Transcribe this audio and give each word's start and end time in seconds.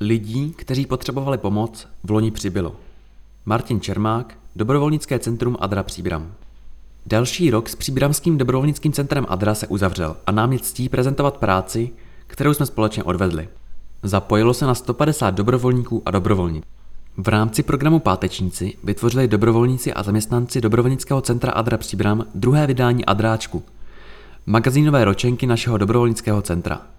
Lidí, 0.00 0.54
kteří 0.56 0.86
potřebovali 0.86 1.38
pomoc, 1.38 1.88
v 2.04 2.10
loni 2.10 2.30
přibylo. 2.30 2.76
Martin 3.46 3.80
Čermák, 3.80 4.38
Dobrovolnické 4.56 5.18
centrum 5.18 5.56
Adra 5.60 5.82
Příbram. 5.82 6.32
Další 7.06 7.50
rok 7.50 7.68
s 7.68 7.74
Příbramským 7.76 8.38
dobrovolnickým 8.38 8.92
centrem 8.92 9.26
Adra 9.28 9.54
se 9.54 9.66
uzavřel 9.66 10.16
a 10.26 10.32
nám 10.32 10.52
je 10.52 10.58
ctí 10.58 10.88
prezentovat 10.88 11.36
práci, 11.36 11.90
kterou 12.26 12.54
jsme 12.54 12.66
společně 12.66 13.04
odvedli. 13.04 13.48
Zapojilo 14.02 14.54
se 14.54 14.66
na 14.66 14.74
150 14.74 15.30
dobrovolníků 15.30 16.02
a 16.06 16.10
dobrovolník. 16.10 16.64
V 17.16 17.28
rámci 17.28 17.62
programu 17.62 17.98
Pátečníci 17.98 18.72
vytvořili 18.84 19.28
dobrovolníci 19.28 19.92
a 19.92 20.02
zaměstnanci 20.02 20.60
Dobrovolnického 20.60 21.20
centra 21.20 21.52
Adra 21.52 21.78
Příbram 21.78 22.24
druhé 22.34 22.66
vydání 22.66 23.04
Adráčku, 23.04 23.62
magazínové 24.46 25.04
ročenky 25.04 25.46
našeho 25.46 25.78
dobrovolnického 25.78 26.42
centra. 26.42 26.95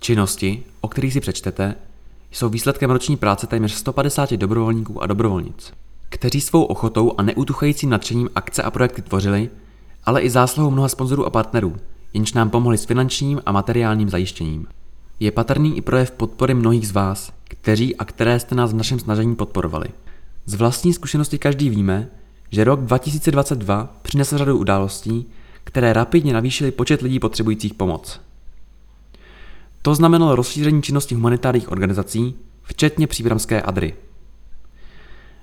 Činnosti, 0.00 0.62
o 0.80 0.88
kterých 0.88 1.12
si 1.12 1.20
přečtete, 1.20 1.74
jsou 2.30 2.48
výsledkem 2.48 2.90
roční 2.90 3.16
práce 3.16 3.46
téměř 3.46 3.72
150 3.72 4.32
dobrovolníků 4.32 5.02
a 5.02 5.06
dobrovolnic, 5.06 5.72
kteří 6.08 6.40
svou 6.40 6.64
ochotou 6.64 7.12
a 7.18 7.22
neutuchajícím 7.22 7.90
nadšením 7.90 8.30
akce 8.34 8.62
a 8.62 8.70
projekty 8.70 9.02
tvořili, 9.02 9.50
ale 10.04 10.20
i 10.20 10.30
zásluhou 10.30 10.70
mnoha 10.70 10.88
sponzorů 10.88 11.26
a 11.26 11.30
partnerů, 11.30 11.76
jenž 12.14 12.32
nám 12.32 12.50
pomohli 12.50 12.78
s 12.78 12.84
finančním 12.84 13.40
a 13.46 13.52
materiálním 13.52 14.08
zajištěním. 14.08 14.66
Je 15.20 15.30
patrný 15.30 15.76
i 15.76 15.80
projev 15.80 16.10
podpory 16.10 16.54
mnohých 16.54 16.88
z 16.88 16.92
vás, 16.92 17.32
kteří 17.44 17.96
a 17.96 18.04
které 18.04 18.40
jste 18.40 18.54
nás 18.54 18.72
v 18.72 18.76
našem 18.76 18.98
snažení 18.98 19.36
podporovali. 19.36 19.88
Z 20.46 20.54
vlastní 20.54 20.92
zkušenosti 20.92 21.38
každý 21.38 21.70
víme, 21.70 22.08
že 22.50 22.64
rok 22.64 22.80
2022 22.80 23.96
přinesl 24.02 24.38
řadu 24.38 24.58
událostí, 24.58 25.26
které 25.64 25.92
rapidně 25.92 26.32
navýšily 26.32 26.70
počet 26.70 27.02
lidí 27.02 27.20
potřebujících 27.20 27.74
pomoc. 27.74 28.20
To 29.82 29.94
znamenalo 29.94 30.36
rozšíření 30.36 30.82
činnosti 30.82 31.14
humanitárních 31.14 31.72
organizací, 31.72 32.34
včetně 32.62 33.06
příbramské 33.06 33.62
Adry. 33.62 33.94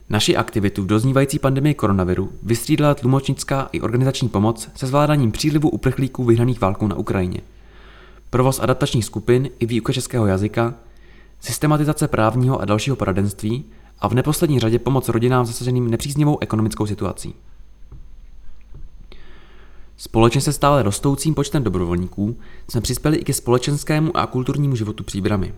Naši 0.09 0.35
aktivitu 0.35 0.83
v 0.83 0.87
doznívající 0.87 1.39
pandemii 1.39 1.73
koronaviru 1.73 2.31
vystřídala 2.43 2.95
tlumočnická 2.95 3.69
i 3.71 3.81
organizační 3.81 4.29
pomoc 4.29 4.69
se 4.75 4.87
zvládáním 4.87 5.31
přílivu 5.31 5.69
uprchlíků 5.69 6.23
vyhnaných 6.23 6.61
válkou 6.61 6.87
na 6.87 6.95
Ukrajině. 6.95 7.41
Provoz 8.29 8.59
adaptačních 8.59 9.05
skupin 9.05 9.49
i 9.59 9.65
výuka 9.65 9.93
českého 9.93 10.27
jazyka, 10.27 10.73
systematizace 11.39 12.07
právního 12.07 12.61
a 12.61 12.65
dalšího 12.65 12.95
poradenství 12.95 13.65
a 13.99 14.07
v 14.07 14.13
neposlední 14.13 14.59
řadě 14.59 14.79
pomoc 14.79 15.09
rodinám 15.09 15.45
zasaženým 15.45 15.91
nepříznivou 15.91 16.37
ekonomickou 16.41 16.85
situací. 16.85 17.35
Společně 19.97 20.41
se 20.41 20.53
stále 20.53 20.83
rostoucím 20.83 21.33
počtem 21.33 21.63
dobrovolníků 21.63 22.37
jsme 22.69 22.81
přispěli 22.81 23.17
i 23.17 23.23
ke 23.23 23.33
společenskému 23.33 24.17
a 24.17 24.27
kulturnímu 24.27 24.75
životu 24.75 25.03
příbramy. 25.03 25.53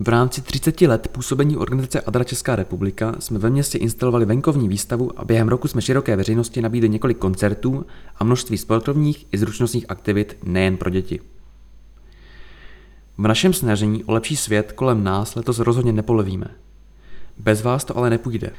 V 0.00 0.08
rámci 0.08 0.42
30 0.42 0.80
let 0.80 1.08
působení 1.08 1.56
organizace 1.56 2.00
Adra 2.00 2.24
Česká 2.24 2.56
republika 2.56 3.14
jsme 3.18 3.38
ve 3.38 3.50
městě 3.50 3.78
instalovali 3.78 4.24
venkovní 4.24 4.68
výstavu 4.68 5.20
a 5.20 5.24
během 5.24 5.48
roku 5.48 5.68
jsme 5.68 5.82
široké 5.82 6.16
veřejnosti 6.16 6.62
nabídli 6.62 6.88
několik 6.88 7.18
koncertů 7.18 7.86
a 8.18 8.24
množství 8.24 8.58
sportovních 8.58 9.26
i 9.32 9.38
zručnostních 9.38 9.86
aktivit 9.88 10.38
nejen 10.44 10.76
pro 10.76 10.90
děti. 10.90 11.20
V 13.18 13.26
našem 13.26 13.52
snažení 13.52 14.04
o 14.04 14.12
lepší 14.12 14.36
svět 14.36 14.72
kolem 14.72 15.04
nás 15.04 15.34
letos 15.34 15.58
rozhodně 15.58 15.92
nepolevíme. 15.92 16.46
Bez 17.38 17.62
vás 17.62 17.84
to 17.84 17.96
ale 17.96 18.10
nepůjde. 18.10 18.50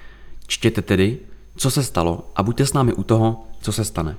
Čtěte 0.48 0.82
tedy, 0.82 1.20
co 1.56 1.72
se 1.72 1.84
stalo 1.84 2.32
a 2.36 2.44
buďte 2.44 2.66
s 2.66 2.74
námi 2.74 2.94
u 2.94 3.04
toho, 3.04 3.44
co 3.62 3.72
se 3.72 3.86
stane. 3.86 4.18